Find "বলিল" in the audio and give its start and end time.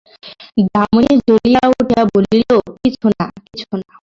2.13-2.49